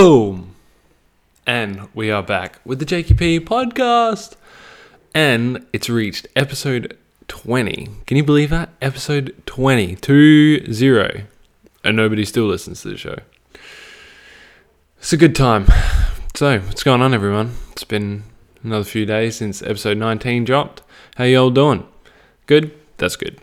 [0.00, 0.56] Boom!
[1.46, 4.34] And we are back with the JKP podcast.
[5.14, 6.96] And it's reached episode
[7.28, 7.86] 20.
[8.06, 8.70] Can you believe that?
[8.80, 9.96] Episode 20.
[9.96, 11.24] 2 0.
[11.84, 13.16] And nobody still listens to the show.
[15.00, 15.66] It's a good time.
[16.34, 17.56] So, what's going on, everyone?
[17.72, 18.22] It's been
[18.64, 20.80] another few days since episode 19 dropped.
[21.16, 21.86] How you all doing?
[22.46, 22.72] Good?
[22.96, 23.38] That's good.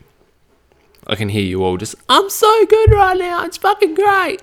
[1.05, 3.45] I can hear you all just, I'm so good right now.
[3.45, 4.41] It's fucking great.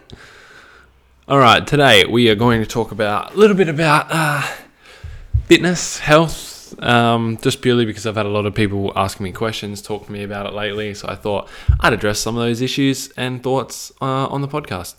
[1.27, 4.42] All right, today we are going to talk about a little bit about uh,
[5.47, 9.80] fitness, health, um, just purely because I've had a lot of people asking me questions,
[9.80, 10.92] talk to me about it lately.
[10.92, 11.48] So I thought
[11.80, 14.97] I'd address some of those issues and thoughts uh, on the podcast.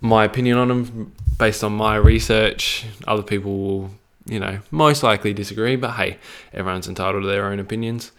[0.00, 3.90] My opinion on them, based on my research, other people will,
[4.26, 6.18] you know, most likely disagree, but hey,
[6.52, 8.10] everyone's entitled to their own opinions.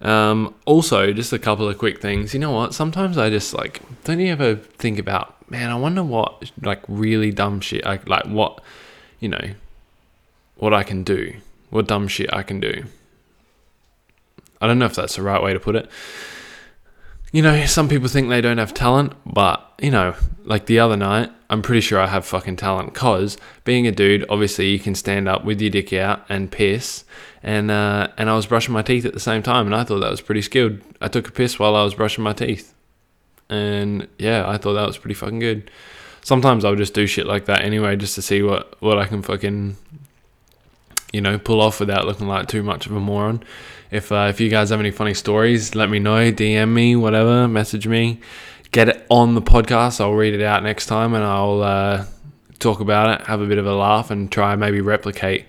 [0.00, 2.32] Um, also, just a couple of quick things.
[2.34, 2.74] You know what?
[2.74, 7.32] Sometimes I just like, don't you ever think about man, I wonder what like really
[7.32, 8.60] dumb shit I like what
[9.20, 9.54] you know
[10.56, 11.34] what I can do.
[11.70, 12.84] What dumb shit I can do.
[14.60, 15.88] I don't know if that's the right way to put it.
[17.30, 20.96] You know, some people think they don't have talent, but you know, like the other
[20.96, 24.94] night, I'm pretty sure I have fucking talent cause being a dude, obviously you can
[24.94, 27.04] stand up with your dick out and piss
[27.42, 30.00] and uh, and I was brushing my teeth at the same time and I thought
[30.00, 30.80] that was pretty skilled.
[31.00, 32.74] I took a piss while I was brushing my teeth
[33.48, 35.70] and yeah, I thought that was pretty fucking good.
[36.22, 39.22] Sometimes I'll just do shit like that anyway, just to see what what I can
[39.22, 39.76] fucking
[41.12, 43.42] you know pull off without looking like too much of a moron.
[43.90, 46.30] If uh, if you guys have any funny stories, let me know.
[46.30, 48.20] DM me, whatever, message me.
[48.70, 50.00] Get it on the podcast.
[50.00, 52.04] I'll read it out next time, and I'll uh,
[52.58, 55.46] talk about it, have a bit of a laugh, and try maybe replicate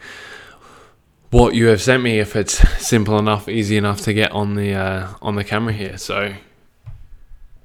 [1.31, 4.73] what you have sent me if it's simple enough, easy enough to get on the
[4.73, 5.97] uh, on the camera here.
[5.97, 6.33] So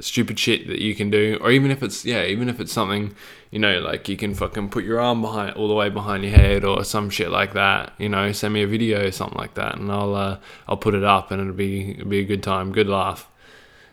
[0.05, 3.15] stupid shit that you can do, or even if it's yeah, even if it's something
[3.55, 6.33] you know, like you can fucking put your arm behind all the way behind your
[6.33, 7.93] head or some shit like that.
[7.99, 10.93] You know, send me a video or something like that, and I'll uh, I'll put
[10.93, 13.29] it up, and it'll be it'll be a good time, good laugh.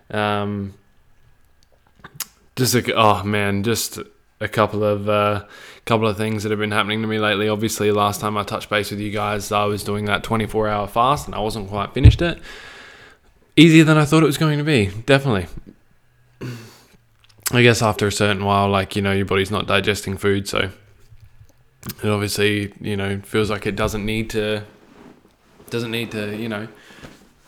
[0.09, 0.73] Um,
[2.55, 3.99] just a, oh man, just
[4.39, 5.45] a couple of uh,
[5.85, 7.47] couple of things that have been happening to me lately.
[7.47, 10.87] Obviously, last time I touched base with you guys, I was doing that 24 hour
[10.87, 12.39] fast, and I wasn't quite finished it.
[13.55, 15.45] Easier than I thought it was going to be, definitely.
[17.53, 20.69] I guess after a certain while, like you know, your body's not digesting food, so
[22.03, 24.63] it obviously you know feels like it doesn't need to
[25.69, 26.67] doesn't need to you know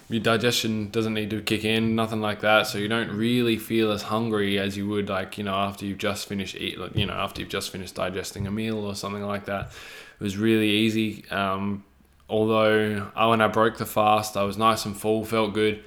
[0.10, 2.68] your digestion doesn't need to kick in, nothing like that.
[2.68, 6.00] So you don't really feel as hungry as you would like you know after you've
[6.00, 9.24] just finished eat, like, you know after you've just finished digesting a meal or something
[9.24, 9.72] like that.
[10.20, 11.26] It was really easy.
[11.32, 11.84] Um,
[12.30, 15.84] although I, when I broke the fast, I was nice and full, felt good.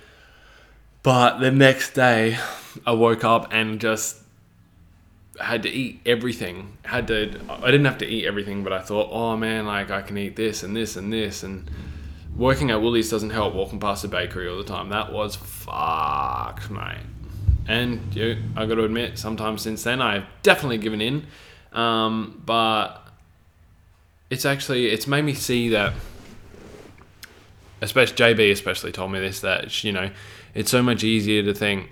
[1.03, 2.39] But the next day,
[2.87, 4.19] I woke up and just
[5.41, 6.77] had to eat everything.
[6.85, 7.41] Had to.
[7.49, 10.37] I didn't have to eat everything, but I thought, oh man, like I can eat
[10.37, 11.43] this and this and this.
[11.43, 11.71] And
[12.37, 13.55] working at Woolies doesn't help.
[13.55, 16.99] Walking past the bakery all the time, that was fucked, mate.
[17.69, 21.27] And you, know, I got to admit, sometimes since then I've definitely given in.
[21.73, 23.03] Um, but
[24.31, 25.93] it's actually it's made me see that.
[27.83, 30.11] Especially JB, especially told me this that you know
[30.55, 31.91] it's so much easier to think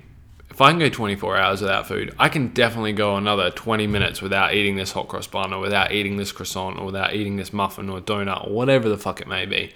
[0.55, 4.23] if I can go 24 hours without food, I can definitely go another 20 minutes
[4.23, 7.53] without eating this hot cross bun or without eating this croissant or without eating this
[7.53, 9.75] muffin or donut or whatever the fuck it may be.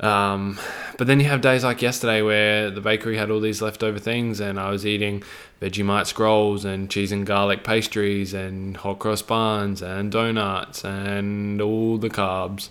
[0.00, 0.58] Um,
[0.98, 4.40] but then you have days like yesterday where the bakery had all these leftover things
[4.40, 5.22] and I was eating
[5.62, 11.96] Vegemite scrolls and cheese and garlic pastries and hot cross buns and donuts and all
[11.98, 12.70] the carbs.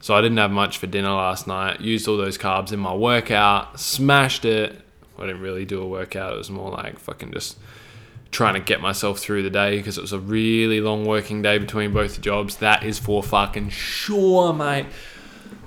[0.00, 1.82] So I didn't have much for dinner last night.
[1.82, 4.80] Used all those carbs in my workout, smashed it.
[5.18, 6.34] I didn't really do a workout.
[6.34, 7.58] It was more like fucking just
[8.30, 11.58] trying to get myself through the day because it was a really long working day
[11.58, 12.56] between both jobs.
[12.56, 14.86] That is for fucking sure, mate.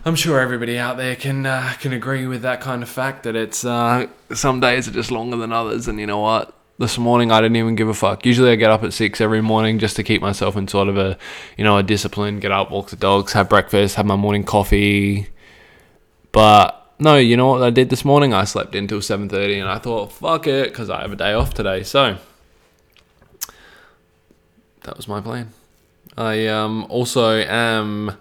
[0.04, 3.36] I'm sure everybody out there can uh, can agree with that kind of fact that
[3.36, 6.56] it's uh, some days are just longer than others, and you know what?
[6.78, 8.26] this morning I didn't even give a fuck.
[8.26, 10.98] Usually I get up at six every morning just to keep myself in sort of
[10.98, 11.18] a,
[11.58, 12.40] you know, a discipline.
[12.40, 15.30] Get up, walk the dogs, have breakfast, have my morning coffee.
[16.32, 18.34] But no, you know what I did this morning?
[18.34, 21.34] I slept until seven thirty, and I thought, fuck it, because I have a day
[21.34, 21.84] off today.
[21.84, 22.18] So
[24.84, 25.52] that was my plan.
[26.18, 28.18] I um, also am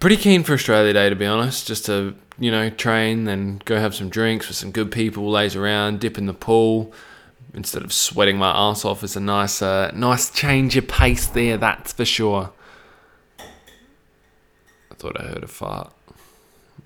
[0.00, 3.78] pretty keen for Australia Day, to be honest, just to you know, train, then go
[3.78, 6.92] have some drinks with some good people, laze around, dip in the pool.
[7.54, 11.56] Instead of sweating my ass off, it's a nice, uh, nice change of pace there.
[11.56, 12.52] That's for sure.
[13.38, 15.94] I thought I heard a fart.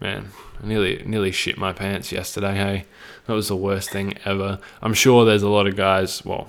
[0.00, 0.30] Man,
[0.62, 2.54] I nearly, nearly shit my pants yesterday.
[2.54, 2.84] Hey,
[3.26, 4.58] that was the worst thing ever.
[4.80, 6.24] I'm sure there's a lot of guys.
[6.24, 6.48] Well,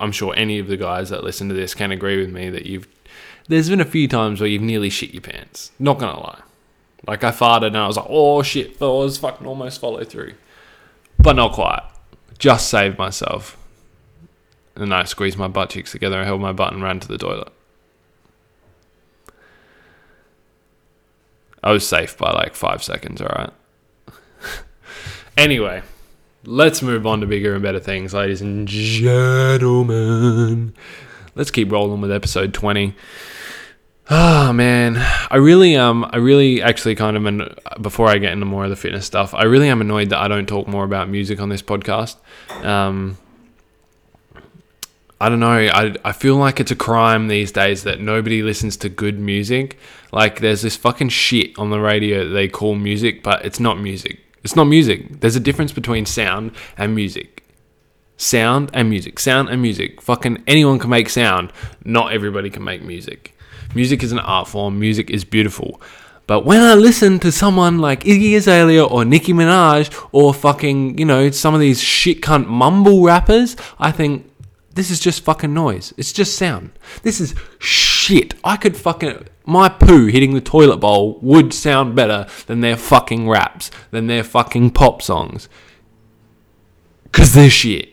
[0.00, 2.66] I'm sure any of the guys that listen to this can agree with me that
[2.66, 2.88] you've.
[3.46, 5.70] There's been a few times where you've nearly shit your pants.
[5.78, 6.42] Not gonna lie.
[7.06, 10.34] Like I farted and I was like, oh shit, I was fucking almost follow through.
[11.18, 11.82] But not quite.
[12.38, 13.56] Just saved myself.
[14.74, 17.18] And I squeezed my butt cheeks together and held my butt and ran to the
[17.18, 17.52] toilet.
[21.64, 23.50] I was safe by like five seconds, alright?
[25.38, 25.82] anyway,
[26.44, 30.04] let's move on to bigger and better things, ladies and gentlemen.
[31.34, 32.94] Let's keep rolling with episode 20.
[34.10, 34.98] Oh man,
[35.30, 38.70] I really um I really actually kind of an, before I get into more of
[38.70, 41.48] the fitness stuff, I really am annoyed that I don't talk more about music on
[41.48, 42.16] this podcast.
[42.62, 43.16] Um
[45.20, 45.52] I don't know.
[45.52, 49.78] I, I feel like it's a crime these days that nobody listens to good music.
[50.12, 53.78] Like, there's this fucking shit on the radio that they call music, but it's not
[53.78, 54.20] music.
[54.42, 55.20] It's not music.
[55.20, 57.44] There's a difference between sound and music.
[58.16, 59.18] Sound and music.
[59.18, 60.00] Sound and music.
[60.02, 61.52] Fucking anyone can make sound.
[61.84, 63.36] Not everybody can make music.
[63.74, 64.78] Music is an art form.
[64.78, 65.80] Music is beautiful.
[66.26, 71.04] But when I listen to someone like Iggy Azalea or Nicki Minaj or fucking, you
[71.04, 74.30] know, some of these shit cunt mumble rappers, I think,
[74.74, 75.94] this is just fucking noise.
[75.96, 76.72] It's just sound.
[77.02, 78.34] This is shit.
[78.42, 79.28] I could fucking.
[79.46, 84.24] My poo hitting the toilet bowl would sound better than their fucking raps, than their
[84.24, 85.48] fucking pop songs.
[87.04, 87.90] Because they're shit.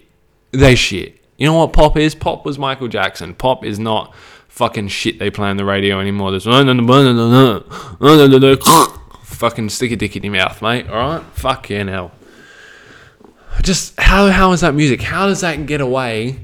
[0.52, 1.24] They shit.
[1.38, 2.16] You know what pop is?
[2.16, 3.36] Pop was Michael Jackson.
[3.36, 4.16] Pop is not
[4.48, 6.32] fucking shit they play on the radio anymore.
[6.32, 6.48] There's
[9.24, 10.88] fucking stick a dick in your mouth, mate.
[10.90, 11.24] Alright?
[11.34, 12.12] Fuck yeah, now.
[13.62, 15.02] Just how how is that music?
[15.02, 16.40] How does that get away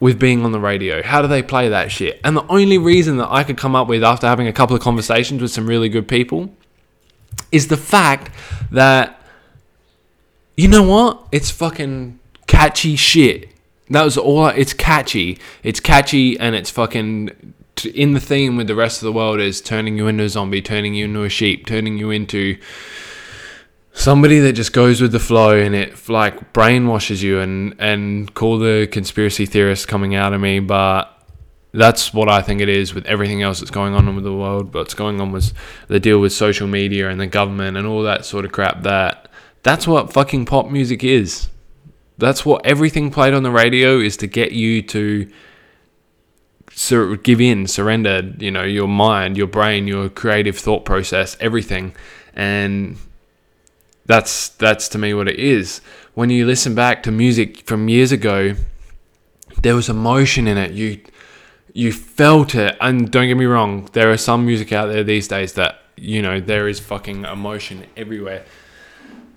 [0.00, 1.02] with being on the radio?
[1.02, 2.20] How do they play that shit?
[2.24, 4.82] And the only reason that I could come up with after having a couple of
[4.82, 6.52] conversations with some really good people
[7.52, 8.30] is the fact
[8.72, 9.20] that
[10.56, 11.26] you know what?
[11.32, 13.48] It's fucking catchy shit.
[13.90, 14.48] That was all.
[14.48, 15.38] It's catchy.
[15.62, 17.54] It's catchy, and it's fucking
[17.94, 20.60] in the theme with the rest of the world is turning you into a zombie,
[20.60, 22.58] turning you into a sheep, turning you into
[23.92, 28.58] somebody that just goes with the flow and it like brainwashes you and and call
[28.58, 31.16] the conspiracy theorists coming out of me but
[31.72, 34.74] that's what I think it is with everything else that's going on with the world
[34.74, 35.52] what's going on with
[35.88, 39.30] the deal with social media and the government and all that sort of crap that
[39.62, 41.48] that's what fucking pop music is.
[42.18, 45.30] That's what everything played on the radio is to get you to
[46.72, 51.94] sur- give in surrender you know your mind your brain your creative thought process everything.
[52.34, 52.96] And
[54.10, 55.80] that's that's to me what it is.
[56.14, 58.56] When you listen back to music from years ago,
[59.62, 60.72] there was emotion in it.
[60.72, 61.00] You
[61.72, 65.28] you felt it, and don't get me wrong, there are some music out there these
[65.28, 68.44] days that you know there is fucking emotion everywhere.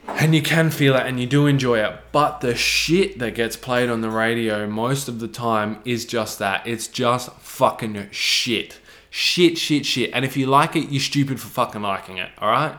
[0.05, 1.97] And you can feel it and you do enjoy it.
[2.11, 6.39] But the shit that gets played on the radio most of the time is just
[6.39, 6.67] that.
[6.67, 8.79] It's just fucking shit.
[9.09, 10.09] Shit, shit, shit.
[10.13, 12.75] And if you like it, you're stupid for fucking liking it, alright?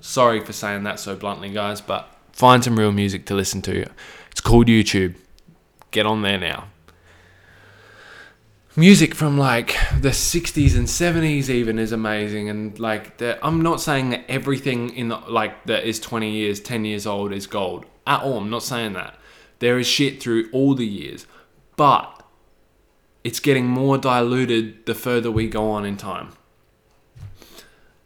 [0.00, 3.86] Sorry for saying that so bluntly, guys, but find some real music to listen to.
[4.30, 5.14] It's called YouTube.
[5.90, 6.68] Get on there now.
[8.76, 14.10] Music from like the 60s and 70s even is amazing and like I'm not saying
[14.10, 18.22] that everything in the, like that is 20 years, 10 years old is gold at
[18.22, 18.38] all.
[18.38, 19.18] I'm not saying that.
[19.58, 21.26] There is shit through all the years,
[21.76, 22.22] but
[23.24, 26.30] it's getting more diluted the further we go on in time.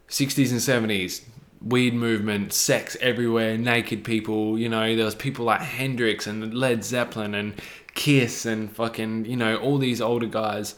[0.09, 1.23] 60s and 70s,
[1.65, 4.57] weed movement, sex everywhere, naked people.
[4.57, 7.55] You know, there was people like Hendrix and Led Zeppelin and
[7.95, 10.75] Kiss and fucking you know all these older guys,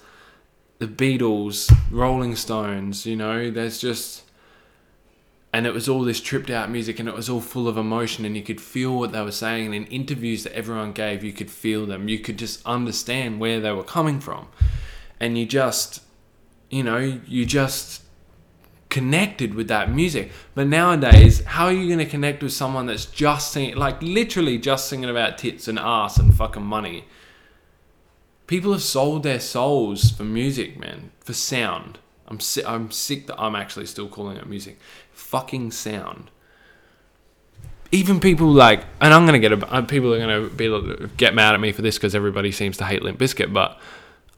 [0.79, 3.06] the Beatles, Rolling Stones.
[3.06, 4.24] You know, there's just.
[5.53, 8.25] And it was all this tripped out music, and it was all full of emotion,
[8.25, 9.65] and you could feel what they were saying.
[9.67, 12.10] And in interviews that everyone gave, you could feel them.
[12.10, 14.50] You could just understand where they were coming from,
[15.22, 16.01] and you just,
[16.70, 18.03] you know, you just
[18.98, 20.32] connected with that music.
[20.56, 24.58] But nowadays, how are you going to connect with someone that's just singing, like literally
[24.58, 27.06] just singing about tits and ass and fucking money?
[28.48, 32.00] People have sold their souls for music, man, for sound.
[32.27, 34.80] I'm si- I'm sick that I'm actually still calling it music.
[35.12, 36.32] Fucking sound.
[37.92, 41.54] Even people like, and I'm gonna get a, uh, people are gonna be get mad
[41.54, 43.80] at me for this because everybody seems to hate Limp Bizkit, but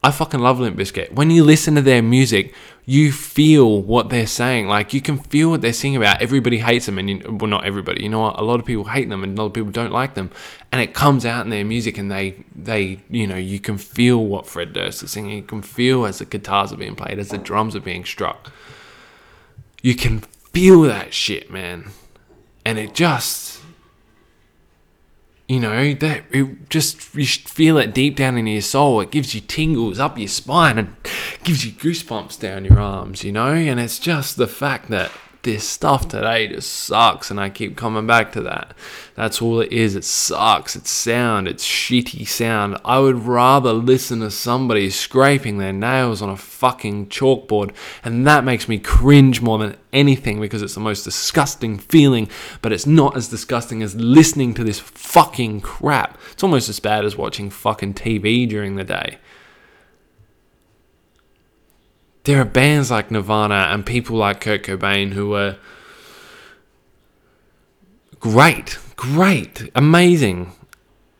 [0.01, 1.11] I fucking love Limp Bizkit.
[1.11, 2.53] When you listen to their music,
[2.85, 4.67] you feel what they're saying.
[4.67, 6.21] Like you can feel what they're singing about.
[6.21, 8.03] Everybody hates them, and you, well, not everybody.
[8.03, 8.39] You know what?
[8.39, 10.31] A lot of people hate them, and a lot of people don't like them.
[10.71, 14.25] And it comes out in their music, and they, they, you know, you can feel
[14.25, 15.35] what Fred Durst is singing.
[15.35, 18.53] You can feel as the guitars are being played, as the drums are being struck.
[19.81, 20.21] You can
[20.53, 21.91] feel that shit, man,
[22.63, 23.58] and it just
[25.49, 29.01] you know that it just you feel it deep down in your soul.
[29.01, 30.95] It gives you tingles up your spine and
[31.43, 33.53] gives you goosebumps down your arms you know?
[33.53, 35.11] And it's just the fact that
[35.43, 38.73] this stuff today just sucks and I keep coming back to that.
[39.15, 39.95] That's all it is.
[39.95, 40.75] It sucks.
[40.75, 41.47] It's sound.
[41.47, 42.77] It's shitty sound.
[42.83, 48.43] I would rather listen to somebody scraping their nails on a fucking chalkboard and that
[48.43, 52.29] makes me cringe more than anything because it's the most disgusting feeling,
[52.61, 56.17] but it's not as disgusting as listening to this fucking crap.
[56.31, 59.17] It's almost as bad as watching fucking TV during the day
[62.23, 65.57] there are bands like Nirvana and people like Kurt Cobain who are
[68.19, 70.51] great, great, amazing.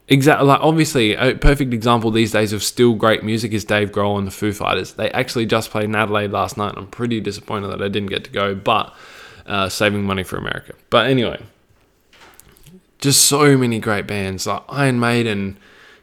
[0.08, 0.48] Exactly.
[0.48, 4.26] Like obviously, a perfect example these days of still great music is Dave Grohl and
[4.26, 4.94] the Foo Fighters.
[4.94, 6.74] They actually just played in Adelaide last night.
[6.76, 8.94] I'm pretty disappointed that I didn't get to go, but
[9.46, 10.74] uh, saving money for America.
[10.90, 11.42] But anyway,
[12.98, 15.58] just so many great bands like Iron Maiden.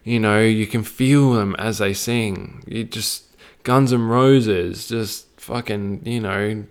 [0.04, 2.62] You know, you can feel them as they sing.
[2.66, 3.24] You just
[3.66, 6.64] Guns N' Roses, just fucking, you know.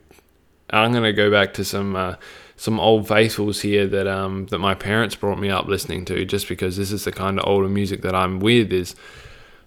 [0.69, 2.15] I'm gonna go back to some uh,
[2.55, 6.47] some old faithfuls here that um that my parents brought me up listening to, just
[6.47, 8.71] because this is the kind of older music that I'm with.
[8.71, 8.95] Is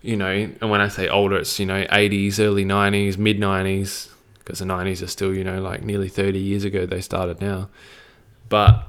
[0.00, 4.08] you know, and when I say older, it's you know 80s, early 90s, mid 90s,
[4.38, 7.68] because the 90s are still you know like nearly 30 years ago they started now.
[8.49, 8.88] But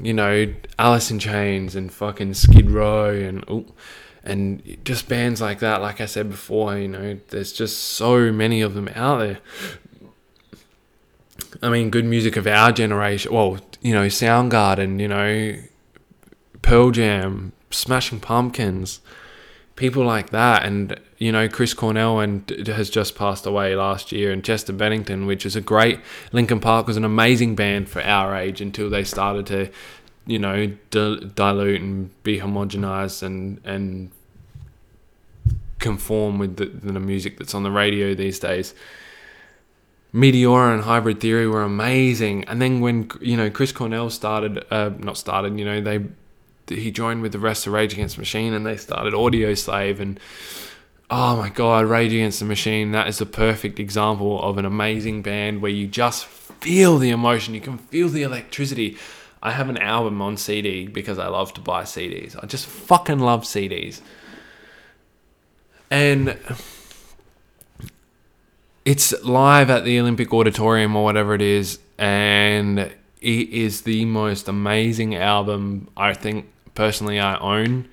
[0.00, 3.44] you know, Alice in Chains and fucking Skid Row and.
[3.50, 3.74] Ooh,
[4.22, 8.60] and just bands like that like i said before you know there's just so many
[8.60, 9.38] of them out there.
[11.62, 15.56] I mean good music of our generation well you know soundgarden you know
[16.62, 19.00] pearl jam smashing pumpkins
[19.76, 20.64] people like that.
[20.64, 25.26] And you know chris cornell and has just passed away last year and chester bennington
[25.26, 26.00] which is a great
[26.32, 29.70] linkin park was an amazing band for our age until they started to
[30.26, 34.10] you know, di- dilute and be homogenized and and
[35.78, 38.74] conform with the, the music that's on the radio these days.
[40.12, 44.90] Meteora and Hybrid Theory were amazing, and then when you know Chris Cornell started, uh,
[44.98, 46.04] not started, you know they
[46.68, 50.18] he joined with the rest of Rage Against Machine, and they started Audioslave, and
[51.10, 55.22] oh my god, Rage Against the Machine, that is a perfect example of an amazing
[55.22, 58.96] band where you just feel the emotion, you can feel the electricity.
[59.42, 62.36] I have an album on CD because I love to buy CDs.
[62.42, 64.00] I just fucking love CDs.
[65.90, 66.36] And
[68.84, 74.48] it's live at the Olympic Auditorium or whatever it is, and it is the most
[74.48, 77.88] amazing album I think personally I own.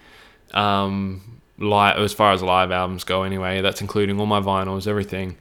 [0.54, 3.62] Um, live as far as live albums go, anyway.
[3.62, 5.38] That's including all my vinyls, everything.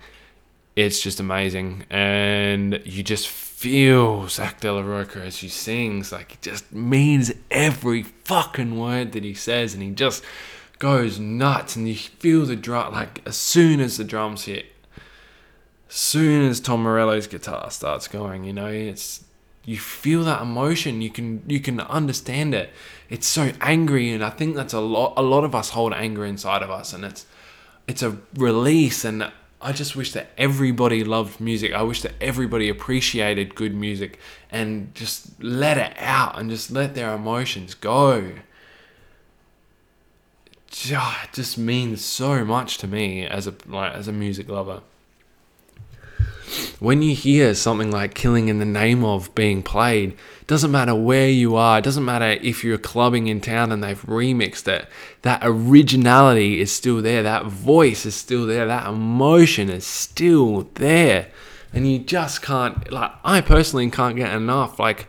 [0.75, 6.13] It's just amazing, and you just feel Zack de la Rocha as he sings.
[6.13, 10.23] Like he just means every fucking word that he says, and he just
[10.79, 12.93] goes nuts, and you feel the drum.
[12.93, 14.67] Like as soon as the drums hit,
[15.89, 19.25] as soon as Tom Morello's guitar starts going, you know, it's
[19.65, 21.01] you feel that emotion.
[21.01, 22.69] You can you can understand it.
[23.09, 25.15] It's so angry, and I think that's a lot.
[25.17, 27.25] A lot of us hold anger inside of us, and it's
[27.89, 29.33] it's a release and
[29.67, 31.73] I just wish that everybody loved music.
[31.73, 36.95] I wish that everybody appreciated good music and just let it out and just let
[36.95, 38.35] their emotions go.
[40.71, 44.83] It just means so much to me as a like as a music lover
[46.79, 51.29] when you hear something like killing in the name of being played, doesn't matter where
[51.29, 54.89] you are, it doesn't matter if you're clubbing in town and they've remixed it,
[55.23, 61.29] that originality is still there, that voice is still there, that emotion is still there.
[61.73, 64.79] And you just can't, like, I personally can't get enough.
[64.79, 65.07] Like,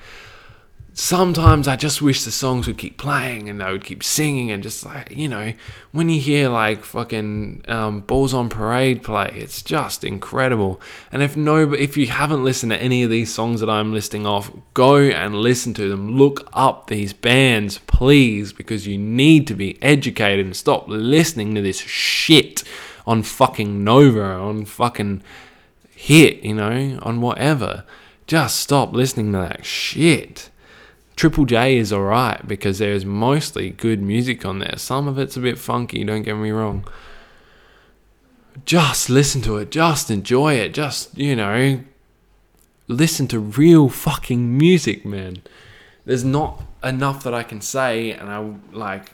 [0.99, 4.63] sometimes I just wish the songs would keep playing and they would keep singing and
[4.63, 5.53] just like you know
[5.91, 10.81] when you hear like fucking um, Bulls on Parade play, it's just incredible.
[11.11, 14.25] And if no, if you haven't listened to any of these songs that I'm listing
[14.25, 16.17] off, go and listen to them.
[16.17, 21.61] Look up these bands, please, because you need to be educated and stop listening to
[21.61, 22.63] this shit
[23.07, 25.23] on fucking Nova, on fucking
[25.95, 27.85] hit, you know, on whatever.
[28.27, 30.49] Just stop listening to that shit.
[31.17, 34.75] Triple J is alright because there's mostly good music on there.
[34.77, 36.88] Some of it's a bit funky, don't get me wrong.
[38.65, 41.79] Just listen to it, just enjoy it, just, you know,
[42.88, 45.41] listen to real fucking music, man.
[46.05, 49.12] There's not enough that I can say, and I like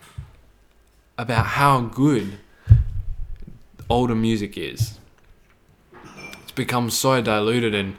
[1.17, 2.37] about how good
[3.89, 4.99] older music is.
[6.41, 7.95] It's become so diluted and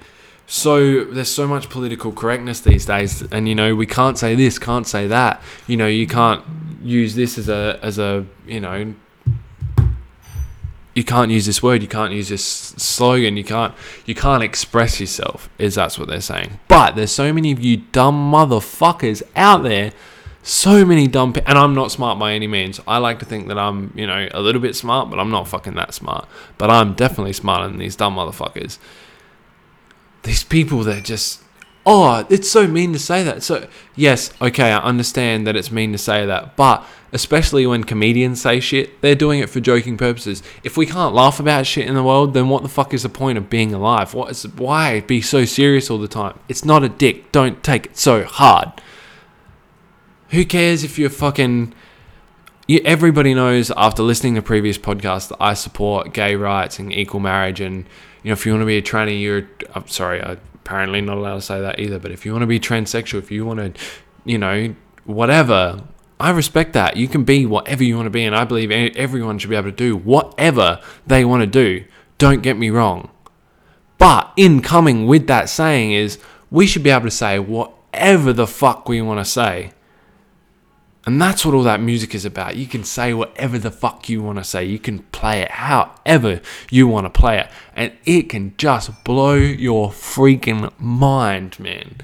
[0.46, 4.58] so there's so much political correctness these days and you know we can't say this
[4.58, 6.44] can't say that you know you can't
[6.82, 8.94] use this as a as a you know
[10.94, 13.74] you can't use this word you can't use this slogan you can't
[14.04, 17.78] you can't express yourself is that's what they're saying but there's so many of you
[17.78, 19.92] dumb motherfuckers out there
[20.46, 22.78] so many dumb pe- and I'm not smart by any means.
[22.86, 25.48] I like to think that I'm, you know, a little bit smart, but I'm not
[25.48, 26.28] fucking that smart.
[26.58, 28.76] But I'm definitely smarter than these dumb motherfuckers.
[30.25, 31.40] These people that just
[31.87, 33.43] oh, it's so mean to say that.
[33.43, 38.43] So yes, okay, I understand that it's mean to say that, but especially when comedians
[38.43, 40.43] say shit, they're doing it for joking purposes.
[40.62, 43.09] If we can't laugh about shit in the world, then what the fuck is the
[43.09, 44.14] point of being alive?
[44.14, 46.38] What is why be so serious all the time?
[46.49, 47.31] It's not a dick.
[47.31, 48.73] Don't take it so hard.
[50.31, 51.75] Who cares if you're fucking.
[52.68, 57.61] Everybody knows after listening to previous podcasts that I support gay rights and equal marriage.
[57.61, 57.85] And,
[58.23, 59.49] you know, if you want to be a tranny, you're.
[59.75, 61.99] I'm sorry, I'm apparently not allowed to say that either.
[61.99, 63.80] But if you want to be transsexual, if you want to,
[64.25, 65.83] you know, whatever,
[66.18, 66.97] I respect that.
[66.97, 68.25] You can be whatever you want to be.
[68.25, 71.85] And I believe everyone should be able to do whatever they want to do.
[72.16, 73.11] Don't get me wrong.
[73.99, 76.18] But in coming with that saying is
[76.50, 79.73] we should be able to say whatever the fuck we want to say.
[81.06, 82.56] And that's what all that music is about.
[82.56, 84.64] You can say whatever the fuck you want to say.
[84.64, 87.49] You can play it however you want to play it.
[87.76, 91.96] And it can just blow your freaking mind, man.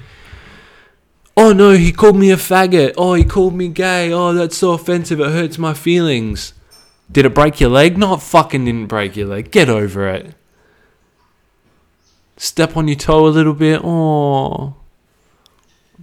[1.35, 2.93] Oh no, he called me a faggot.
[2.95, 4.11] Oh, he called me gay.
[4.11, 5.19] Oh, that's so offensive.
[5.19, 6.53] It hurts my feelings.
[7.11, 7.97] Did it break your leg?
[7.97, 9.49] Not fucking didn't break your leg.
[9.49, 10.35] Get over it.
[12.37, 13.81] Step on your toe a little bit.
[13.83, 14.75] Oh.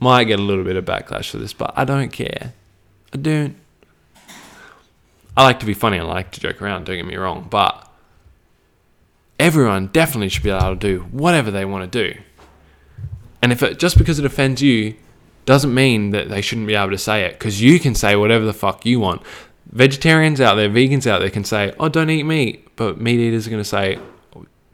[0.01, 2.55] Might get a little bit of backlash for this, but I don't care.
[3.13, 3.57] I don't.
[5.37, 5.99] I like to be funny.
[5.99, 6.85] I like to joke around.
[6.85, 7.89] Don't get me wrong, but
[9.39, 12.19] everyone definitely should be able to do whatever they want to do.
[13.41, 14.97] And if it just because it offends you,
[15.47, 17.33] doesn't mean that they shouldn't be able to say it.
[17.39, 19.23] Because you can say whatever the fuck you want.
[19.71, 23.47] Vegetarians out there, vegans out there can say, "Oh, don't eat meat," but meat eaters
[23.47, 23.99] are going to say,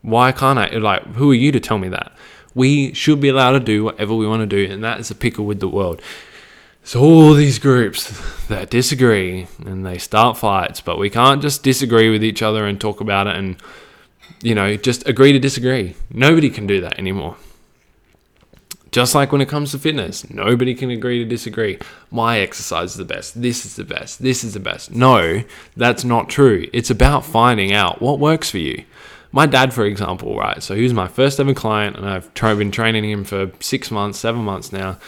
[0.02, 2.12] "Why can't I?" Like, who are you to tell me that?
[2.54, 5.14] We should be allowed to do whatever we want to do, and that is a
[5.14, 6.00] pickle with the world.
[6.86, 8.12] So all these groups
[8.48, 12.78] that disagree and they start fights, but we can't just disagree with each other and
[12.78, 13.56] talk about it and
[14.42, 15.96] you know just agree to disagree.
[16.10, 17.36] Nobody can do that anymore.
[18.92, 21.78] Just like when it comes to fitness, nobody can agree to disagree.
[22.10, 23.40] My exercise is the best.
[23.40, 24.22] This is the best.
[24.22, 24.94] This is the best.
[24.94, 25.42] No,
[25.76, 26.68] that's not true.
[26.74, 28.84] It's about finding out what works for you.
[29.32, 30.62] My dad, for example, right?
[30.62, 34.18] So he was my first ever client, and I've been training him for six months,
[34.18, 34.98] seven months now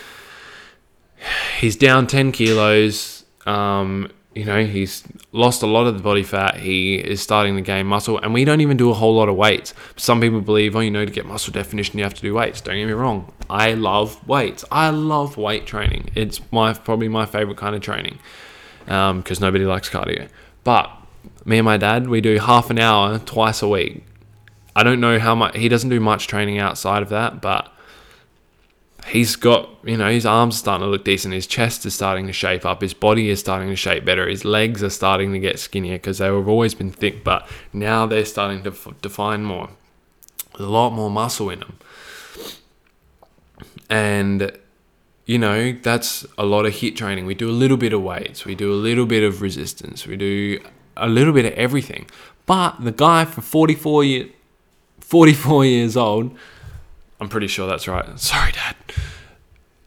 [1.59, 3.25] he's down 10 kilos.
[3.47, 6.57] Um, you know, he's lost a lot of the body fat.
[6.57, 9.37] He is starting to gain muscle, and we don't even do a whole lot of
[9.37, 9.73] weights.
[9.97, 12.61] Some people believe, oh, you know, to get muscle definition, you have to do weights.
[12.61, 13.33] Don't get me wrong.
[13.49, 14.63] I love weights.
[14.71, 16.11] I love weight training.
[16.15, 18.19] It's my probably my favorite kind of training
[18.85, 20.29] because um, nobody likes cardio.
[20.65, 20.91] But
[21.47, 24.05] me and my dad, we do half an hour twice a week.
[24.75, 27.73] I don't know how much he doesn't do much training outside of that, but
[29.07, 31.33] he's got, you know, his arms are starting to look decent.
[31.33, 32.81] His chest is starting to shape up.
[32.83, 34.29] His body is starting to shape better.
[34.29, 38.07] His legs are starting to get skinnier because they have always been thick, but now
[38.07, 39.71] they're starting to f- define more.
[40.59, 41.79] A lot more muscle in them.
[43.89, 44.53] And,
[45.25, 47.27] you know, that's a lot of HIIT training.
[47.27, 50.17] We do a little bit of weights, we do a little bit of resistance, we
[50.17, 50.61] do
[50.97, 52.07] a little bit of everything.
[52.47, 54.31] But the guy for 44 years,
[55.01, 56.37] 44 years old,
[57.21, 58.19] I'm pretty sure that's right.
[58.19, 58.77] Sorry, Dad.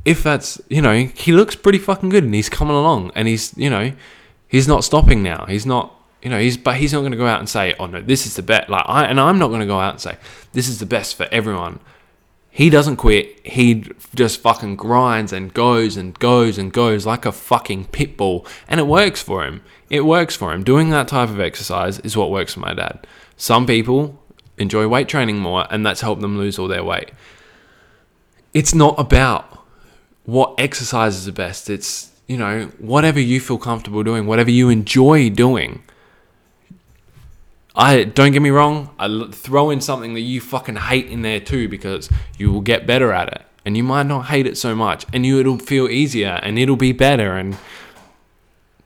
[0.06, 3.56] If that's, you know, he looks pretty fucking good and he's coming along and he's,
[3.58, 3.92] you know,
[4.48, 5.46] he's not stopping now.
[5.48, 7.86] He's not, you know, he's, but he's not going to go out and say, oh
[7.86, 8.70] no, this is the best.
[8.70, 10.18] Like, I, and I'm not going to go out and say,
[10.54, 11.80] this is the best for everyone.
[12.50, 13.46] He doesn't quit.
[13.46, 18.46] He just fucking grinds and goes and goes and goes like a fucking pit bull.
[18.68, 19.62] And it works for him.
[19.90, 20.64] It works for him.
[20.64, 23.06] Doing that type of exercise is what works for my dad.
[23.38, 24.20] Some people
[24.60, 27.12] enjoy weight training more, and that's helped them lose all their weight.
[28.54, 29.66] It's not about
[30.26, 31.70] what exercise is the best.
[31.70, 35.84] It's, you know, whatever you feel comfortable doing, whatever you enjoy doing.
[37.76, 41.40] I don't get me wrong, I throw in something that you fucking hate in there
[41.40, 43.42] too because you will get better at it.
[43.64, 46.76] And you might not hate it so much and you it'll feel easier and it'll
[46.76, 47.58] be better and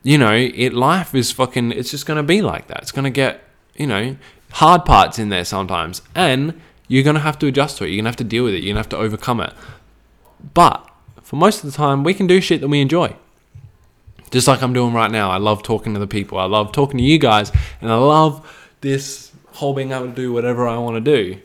[0.03, 2.81] you know, it life is fucking it's just going to be like that.
[2.81, 3.41] It's going to get,
[3.75, 4.17] you know,
[4.53, 7.87] hard parts in there sometimes, and you're going to have to adjust to it.
[7.87, 8.57] You're going to have to deal with it.
[8.63, 9.53] You're going to have to overcome it.
[10.53, 10.87] But
[11.21, 13.15] for most of the time, we can do shit that we enjoy.
[14.31, 15.29] Just like I'm doing right now.
[15.31, 16.37] I love talking to the people.
[16.37, 20.33] I love talking to you guys, and I love this whole being able to do
[20.33, 21.39] whatever I want to do.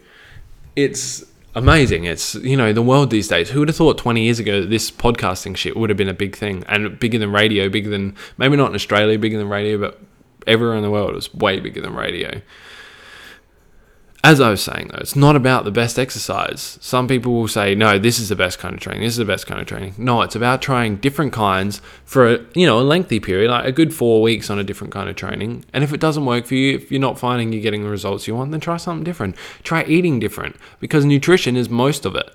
[0.74, 2.04] It's amazing.
[2.04, 3.50] It's you know the world these days.
[3.50, 6.14] Who would have thought 20 years ago that this podcasting shit would have been a
[6.14, 9.78] big thing and bigger than radio, bigger than maybe not in Australia, bigger than radio,
[9.78, 10.00] but
[10.46, 12.40] everywhere in the world is way bigger than radio.
[14.28, 16.76] As I was saying though, it's not about the best exercise.
[16.82, 19.04] Some people will say, "No, this is the best kind of training.
[19.04, 22.40] This is the best kind of training." No, it's about trying different kinds for a,
[22.54, 25.16] you know a lengthy period, like a good four weeks on a different kind of
[25.16, 25.64] training.
[25.72, 28.28] And if it doesn't work for you, if you're not finding you're getting the results
[28.28, 29.34] you want, then try something different.
[29.62, 32.30] Try eating different because nutrition is most of it.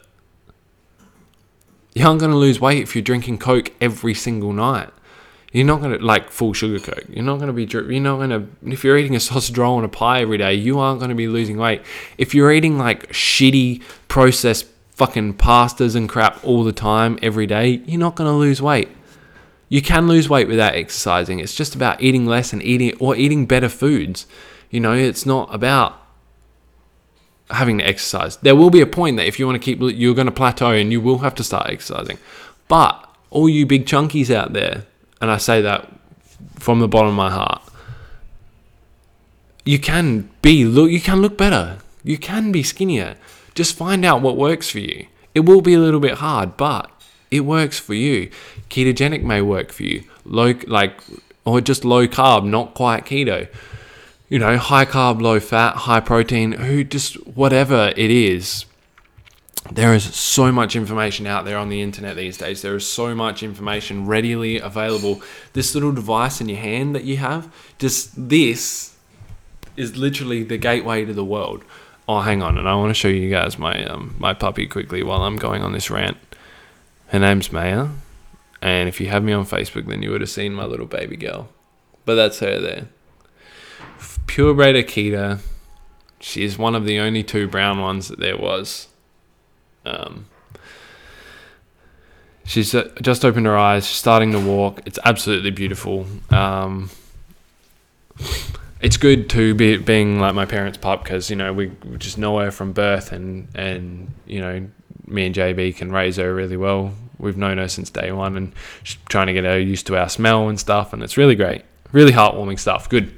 [1.94, 4.90] You aren't going to lose weight if you're drinking Coke every single night.
[5.54, 7.06] You're not gonna like full sugar coke.
[7.10, 7.66] You're not gonna be.
[7.66, 8.48] You're not gonna.
[8.66, 11.28] If you're eating a sausage roll and a pie every day, you aren't gonna be
[11.28, 11.84] losing weight.
[12.18, 17.84] If you're eating like shitty processed fucking pastas and crap all the time every day,
[17.86, 18.90] you're not gonna lose weight.
[19.70, 21.40] You can lose weight without exercising.
[21.40, 24.26] It's just about eating less and eating or eating better foods.
[24.72, 26.02] You know, it's not about
[27.52, 28.38] having to exercise.
[28.38, 30.72] There will be a point that if you want to keep, you're going to plateau
[30.72, 32.18] and you will have to start exercising.
[32.68, 34.86] But all you big chunkies out there
[35.24, 35.90] and I say that
[36.60, 37.62] from the bottom of my heart.
[39.64, 41.78] You can be look you can look better.
[42.04, 43.16] You can be skinnier.
[43.56, 45.08] Just find out what works for you.
[45.34, 46.92] It will be a little bit hard, but
[47.32, 48.30] it works for you.
[48.70, 50.04] Ketogenic may work for you.
[50.26, 51.02] Low like
[51.46, 53.48] or just low carb, not quite keto.
[54.28, 58.66] You know, high carb, low fat, high protein, who just whatever it is,
[59.72, 62.62] there is so much information out there on the internet these days.
[62.62, 65.22] There is so much information readily available.
[65.54, 68.96] This little device in your hand that you have, just this
[69.78, 71.64] is literally the gateway to the world.
[72.08, 75.04] Oh, hang on, and I want to show you guys my um, my puppy quickly
[75.04, 76.18] while I'm going on this rant.
[77.08, 77.88] Her name's Maya,
[78.62, 81.16] and if you have me on Facebook, then you would have seen my little baby
[81.16, 81.48] girl.
[82.04, 82.88] But that's her there.
[84.28, 85.40] Purebred Akita.
[86.20, 88.88] She's one of the only two brown ones that there was
[89.86, 90.26] um,
[92.46, 93.88] she's uh, just opened her eyes.
[93.88, 94.82] She's starting to walk.
[94.86, 96.06] It's absolutely beautiful.
[96.30, 96.90] Um,
[98.82, 102.18] it's good to be being like my parents' pup because you know we, we just
[102.18, 104.68] know her from birth, and and you know
[105.08, 106.94] me and JB can raise her really well.
[107.18, 110.10] We've known her since day one, and she's trying to get her used to our
[110.10, 112.90] smell and stuff, and it's really great, really heartwarming stuff.
[112.90, 113.14] Good.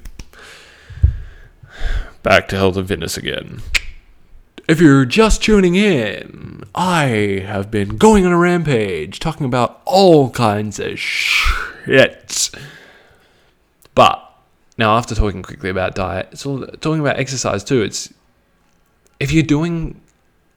[2.22, 3.62] Back to health and fitness again.
[4.68, 10.32] If you're just tuning in, I have been going on a rampage talking about all
[10.32, 12.50] kinds of shit.
[13.94, 14.24] But
[14.76, 17.84] now, after talking quickly about diet, it's all talking about exercise too.
[17.84, 18.12] It's
[19.20, 20.02] if you're doing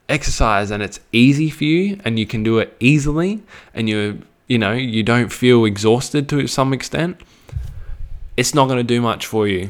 [0.08, 3.42] exercise and it's easy for you and you can do it easily
[3.74, 7.20] and you you know you don't feel exhausted to some extent,
[8.38, 9.68] it's not going to do much for you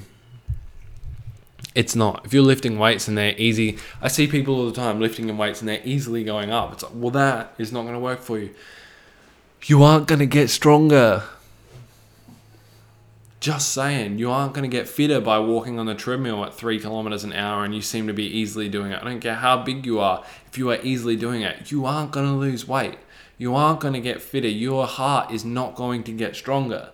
[1.74, 2.24] it's not.
[2.24, 5.37] If you're lifting weights and they're easy, I see people all the time lifting in
[5.37, 6.72] weights and they're easily going up.
[6.72, 8.50] It's like, well, that is not going to work for you.
[9.64, 11.24] You aren't going to get stronger.
[13.40, 16.81] Just saying, you aren't going to get fitter by walking on the treadmill at three
[16.81, 19.00] kilometers an hour and you seem to be easily doing it.
[19.00, 22.11] I don't care how big you are, if you are easily doing it, you aren't
[22.11, 22.98] going to lose weight.
[23.37, 24.48] You aren't going to get fitter.
[24.48, 26.90] Your heart is not going to get stronger.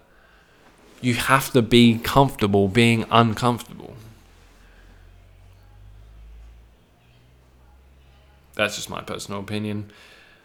[1.01, 3.97] You have to be comfortable being uncomfortable.
[8.55, 9.91] That's just my personal opinion.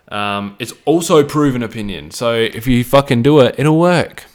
[0.09, 2.11] Um, it's also proven opinion.
[2.11, 4.25] So if you fucking do it, it'll work.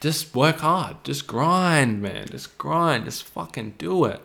[0.00, 1.02] Just work hard.
[1.02, 2.26] Just grind, man.
[2.30, 3.06] Just grind.
[3.06, 4.20] Just fucking do it.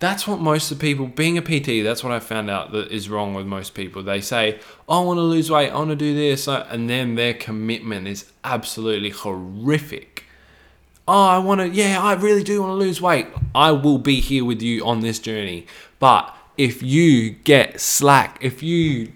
[0.00, 2.90] That's what most of the people, being a PT, that's what I found out that
[2.90, 4.02] is wrong with most people.
[4.02, 6.48] They say, oh, I want to lose weight, I want to do this.
[6.48, 10.24] And then their commitment is absolutely horrific.
[11.06, 13.26] Oh, I want to, yeah, I really do want to lose weight.
[13.54, 15.66] I will be here with you on this journey.
[15.98, 19.12] But if you get slack, if you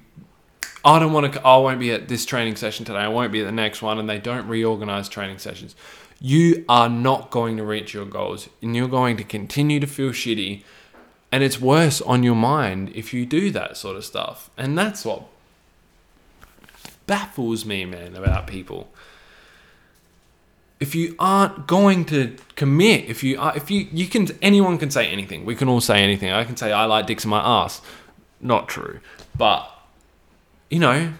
[0.83, 3.41] I don't want to I won't be at this training session today, I won't be
[3.41, 5.77] at the next one and they don't reorganize training sessions,
[6.23, 10.09] you are not going to reach your goals and you're going to continue to feel
[10.09, 10.63] shitty
[11.31, 14.49] and it's worse on your mind if you do that sort of stuff.
[14.57, 15.25] And that's what
[17.07, 18.89] baffles me, man, about people
[20.85, 24.91] if you aren't going to commit, if you are, if you you can anyone can
[24.91, 25.47] say anything.
[25.47, 26.31] We can all say anything.
[26.31, 27.81] I can say I like dicks in my ass.
[28.39, 29.01] Not true,
[29.35, 29.63] but
[30.69, 31.15] you know,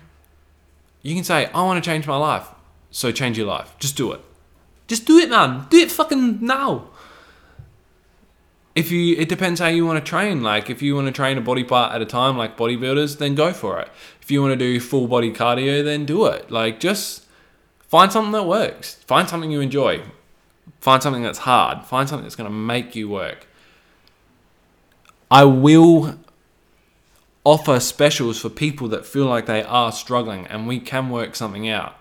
[1.01, 2.47] you can say I want to change my life.
[2.91, 3.75] So change your life.
[3.79, 4.21] Just do it.
[4.87, 5.67] Just do it, man.
[5.71, 6.91] Do it fucking now.
[8.75, 10.43] If you, it depends how you want to train.
[10.43, 13.35] Like, if you want to train a body part at a time, like bodybuilders, then
[13.35, 13.89] go for it.
[14.21, 16.51] If you want to do full body cardio, then do it.
[16.51, 17.24] Like, just
[17.95, 18.97] Find something that works.
[19.07, 20.03] Find something you enjoy.
[20.81, 21.85] Find something that's hard.
[21.85, 23.47] Find something that's going to make you work.
[25.31, 26.19] I will
[27.45, 31.69] offer specials for people that feel like they are struggling and we can work something
[31.69, 31.95] out.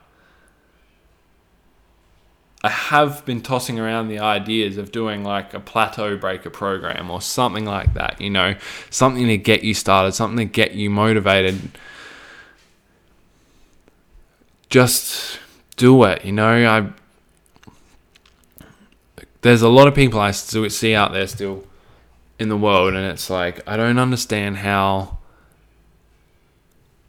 [2.64, 7.22] I have been tossing around the ideas of doing like a plateau breaker program or
[7.22, 8.56] something like that, you know,
[8.90, 11.78] something to get you started, something to get you motivated.
[14.72, 15.38] Just
[15.76, 16.70] do it, you know.
[16.70, 16.90] I
[19.42, 21.66] there's a lot of people I still see out there still
[22.40, 25.20] in the world and it's like I don't understand how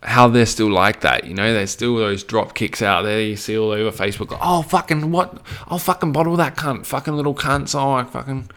[0.03, 1.25] how they're still like that.
[1.25, 4.37] You know, there's still those drop kicks out there you see all over Facebook.
[4.41, 5.41] oh, fucking what?
[5.67, 6.85] I'll fucking bottle that cunt.
[6.85, 7.75] Fucking little cunts.
[7.75, 8.51] Oh, I fucking.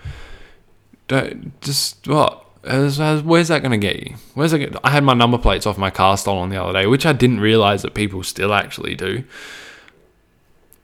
[1.08, 2.44] Don't, just what?
[2.64, 4.16] Where's that going to get you?
[4.34, 4.76] Where's it?
[4.84, 7.40] I had my number plates off my car stolen the other day, which I didn't
[7.40, 9.24] realize that people still actually do.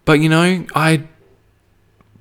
[0.06, 1.08] But you know, I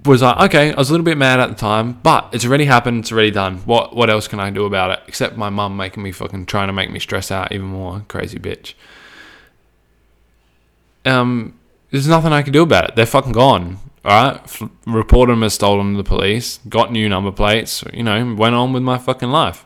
[0.05, 2.65] was like, okay, I was a little bit mad at the time, but it's already
[2.65, 3.01] happened.
[3.01, 3.59] It's already done.
[3.59, 5.01] What what else can I do about it?
[5.07, 8.05] Except my mum making me fucking trying to make me stress out even more.
[8.09, 8.75] Crazy bitch.
[11.05, 11.59] Um,
[11.91, 12.97] there's nothing I can do about it.
[12.97, 13.79] They're fucking gone.
[14.05, 16.59] All right, F- reported them as stolen to the police.
[16.69, 17.85] Got new number plates.
[17.93, 19.65] You know, went on with my fucking life.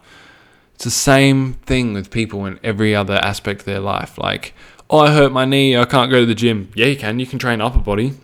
[0.75, 4.19] It's the same thing with people in every other aspect of their life.
[4.19, 4.53] Like,
[4.91, 5.77] oh, I hurt my knee.
[5.77, 6.71] I can't go to the gym.
[6.75, 7.19] Yeah, you can.
[7.19, 8.15] You can train upper body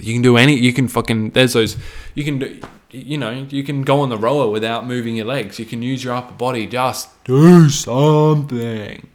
[0.00, 0.54] you can do any.
[0.54, 1.30] You can fucking.
[1.30, 1.76] There's those.
[2.14, 2.60] You can do.
[2.90, 5.58] You know, you can go on the rower without moving your legs.
[5.58, 6.66] You can use your upper body.
[6.66, 9.08] Just do something.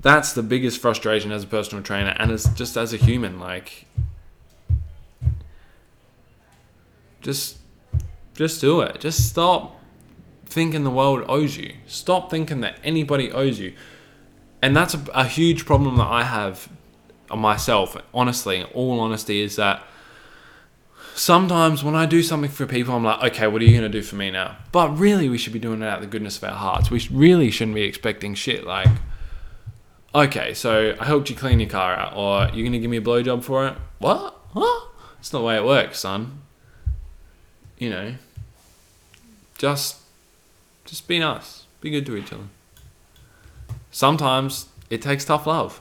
[0.00, 3.40] That's the biggest frustration as a personal trainer, and as just as a human.
[3.40, 3.86] Like,
[7.20, 7.58] just,
[8.34, 9.00] just do it.
[9.00, 9.80] Just stop
[10.46, 11.74] thinking the world owes you.
[11.86, 13.74] Stop thinking that anybody owes you.
[14.62, 16.68] And that's a, a huge problem that I have
[17.34, 19.82] myself, honestly, all honesty, is that
[21.14, 23.98] sometimes when I do something for people, I'm like, okay, what are you going to
[23.98, 24.56] do for me now?
[24.72, 26.90] But really, we should be doing it out of the goodness of our hearts.
[26.90, 28.88] We really shouldn't be expecting shit like,
[30.14, 32.98] okay, so I helped you clean your car out, or you're going to give me
[32.98, 33.74] a blowjob for it?
[33.98, 34.36] What?
[34.54, 34.86] Huh?
[35.18, 36.40] It's not the way it works, son.
[37.78, 38.14] You know,
[39.58, 39.96] just,
[40.84, 41.64] just be nice.
[41.80, 42.44] Be good to each other.
[43.96, 45.80] Sometimes it takes tough love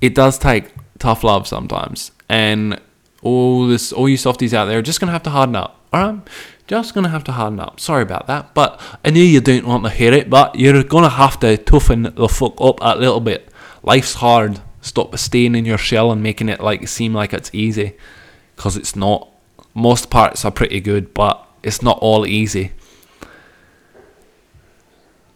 [0.00, 2.80] it does take tough love sometimes, and
[3.22, 5.80] all this, all you softies out there are just gonna have to harden up.
[5.92, 6.20] All right,
[6.66, 7.80] just gonna have to harden up.
[7.80, 11.08] Sorry about that, but I know you don't want to hear it, but you're gonna
[11.08, 13.50] have to toughen the fuck up a little bit.
[13.82, 14.60] Life's hard.
[14.80, 17.96] Stop staying in your shell and making it like seem like it's easy,
[18.56, 19.28] because it's not.
[19.74, 22.72] Most parts are pretty good, but it's not all easy.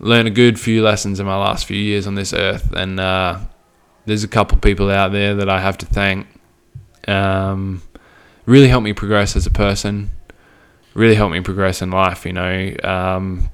[0.02, 3.38] Learned a good few lessons in my last few years on this earth, and uh,
[4.04, 6.26] there's a couple people out there that I have to thank.
[7.06, 7.82] Um,
[8.44, 10.10] really helped me progress as a person.
[10.94, 12.26] Really helped me progress in life.
[12.26, 13.48] You know, um,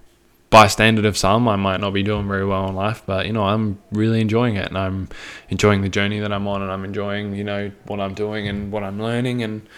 [0.51, 3.33] by standard of some, I might not be doing very well in life, but you
[3.33, 5.09] know, I'm really enjoying it, and I'm
[5.51, 8.73] enjoying the journey that I'm on, and I'm enjoying you know what I'm doing and
[8.73, 9.69] what I'm learning and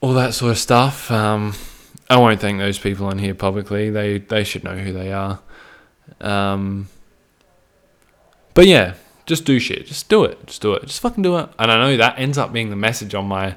[0.00, 1.10] all that sort of stuff.
[1.10, 1.54] Um,
[2.08, 3.88] I won't thank those people in here publicly.
[3.88, 5.38] They they should know who they are.
[6.20, 6.88] Um,
[8.54, 8.94] but yeah,
[9.26, 9.86] just do shit.
[9.86, 10.46] Just do it.
[10.46, 10.82] Just do it.
[10.82, 11.48] Just fucking do it.
[11.58, 13.56] And I know that ends up being the message on my,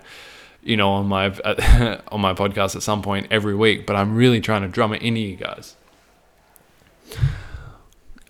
[0.61, 1.27] you know, on my
[2.09, 3.85] on my podcast at some point every week.
[3.85, 5.75] But I'm really trying to drum it into you guys.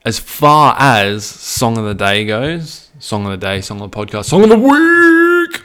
[0.06, 3.98] As far as song of the day goes, song of the day, song of the
[3.98, 5.64] podcast, song of the week.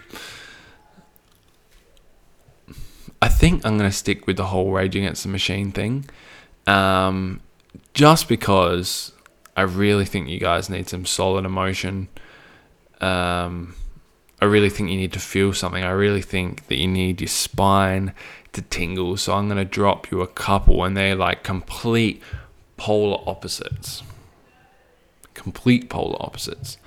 [3.20, 6.08] I think I'm gonna stick with the whole Rage Against the Machine thing,
[6.66, 7.40] um,
[7.98, 9.10] just because
[9.56, 12.06] I really think you guys need some solid emotion.
[13.00, 13.74] Um,
[14.40, 15.82] I really think you need to feel something.
[15.82, 18.14] I really think that you need your spine
[18.52, 19.16] to tingle.
[19.16, 22.22] So I'm going to drop you a couple, and they're like complete
[22.76, 24.04] polar opposites.
[25.34, 26.78] Complete polar opposites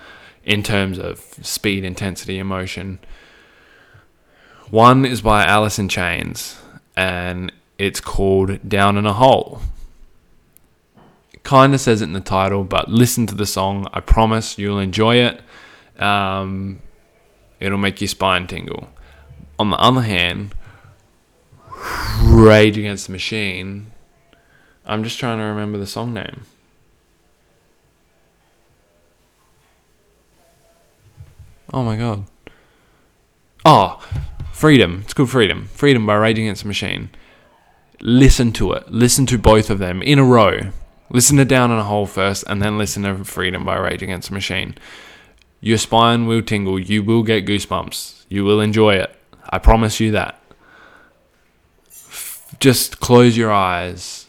[0.45, 2.99] in terms of speed, intensity, emotion.
[4.69, 6.57] One is by Alice in Chains,
[6.95, 9.61] and it's called Down in a Hole
[11.51, 13.85] kind of says it in the title, but listen to the song.
[13.91, 15.41] I promise you'll enjoy it.
[16.01, 16.81] Um,
[17.59, 18.87] it'll make your spine tingle.
[19.59, 20.55] On the other hand,
[22.23, 23.91] Rage Against the Machine.
[24.85, 26.43] I'm just trying to remember the song name.
[31.73, 32.23] Oh my god.
[33.65, 34.01] Oh,
[34.53, 35.01] Freedom.
[35.03, 35.65] It's called Freedom.
[35.65, 37.09] Freedom by Rage Against the Machine.
[37.99, 38.89] Listen to it.
[38.89, 40.71] Listen to both of them in a row.
[41.11, 44.29] Listen to Down in a Hole first, and then listen to Freedom by Rage Against
[44.29, 44.75] the Machine.
[45.59, 46.79] Your spine will tingle.
[46.79, 48.25] You will get goosebumps.
[48.29, 49.15] You will enjoy it.
[49.49, 50.41] I promise you that.
[52.59, 54.27] Just close your eyes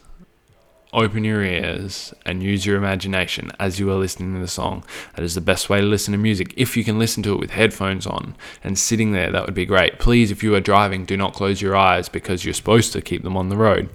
[0.92, 4.84] open your ears and use your imagination as you are listening to the song.
[5.14, 6.52] That is the best way to listen to music.
[6.56, 9.64] If you can listen to it with headphones on and sitting there, that would be
[9.64, 9.98] great.
[9.98, 13.22] Please, if you are driving, do not close your eyes because you're supposed to keep
[13.22, 13.88] them on the road.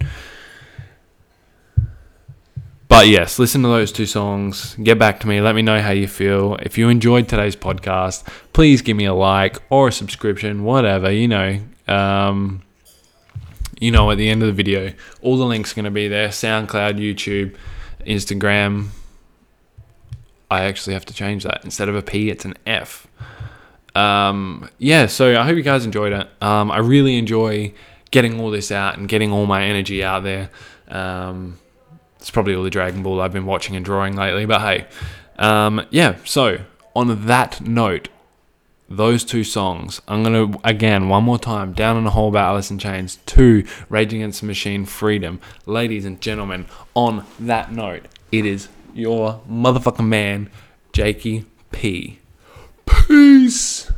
[2.98, 4.74] But yes, listen to those two songs.
[4.74, 5.40] Get back to me.
[5.40, 6.56] Let me know how you feel.
[6.56, 11.28] If you enjoyed today's podcast, please give me a like or a subscription, whatever, you
[11.28, 11.60] know.
[11.86, 12.64] Um,
[13.78, 16.08] you know, at the end of the video, all the links are going to be
[16.08, 17.54] there SoundCloud, YouTube,
[18.04, 18.88] Instagram.
[20.50, 21.60] I actually have to change that.
[21.62, 23.06] Instead of a P, it's an F.
[23.94, 26.28] Um, yeah, so I hope you guys enjoyed it.
[26.42, 27.74] Um, I really enjoy
[28.10, 30.50] getting all this out and getting all my energy out there.
[30.88, 31.60] Um,
[32.18, 34.86] it's probably all the Dragon Ball I've been watching and drawing lately, but hey.
[35.38, 36.58] Um, yeah, so
[36.94, 38.08] on that note,
[38.88, 42.48] those two songs, I'm going to, again, one more time, Down in a Hole about
[42.48, 45.40] Alice in Chains, two, Rage Against the Machine, Freedom.
[45.66, 50.50] Ladies and gentlemen, on that note, it is your motherfucking man,
[50.92, 52.18] Jakey P.
[52.86, 53.92] Peace!